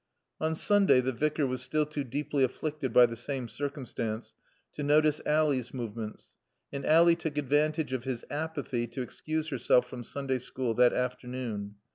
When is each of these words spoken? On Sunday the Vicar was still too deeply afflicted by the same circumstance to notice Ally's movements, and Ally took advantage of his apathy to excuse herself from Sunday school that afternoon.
On 0.39 0.55
Sunday 0.55 0.99
the 0.99 1.11
Vicar 1.13 1.45
was 1.45 1.61
still 1.61 1.85
too 1.85 2.03
deeply 2.03 2.43
afflicted 2.43 2.91
by 2.91 3.05
the 3.05 3.15
same 3.15 3.47
circumstance 3.47 4.33
to 4.73 4.81
notice 4.81 5.21
Ally's 5.27 5.75
movements, 5.75 6.37
and 6.73 6.83
Ally 6.87 7.13
took 7.13 7.37
advantage 7.37 7.93
of 7.93 8.05
his 8.05 8.25
apathy 8.31 8.87
to 8.87 9.03
excuse 9.03 9.49
herself 9.49 9.87
from 9.87 10.03
Sunday 10.03 10.39
school 10.39 10.73
that 10.73 10.91
afternoon. 10.93 11.75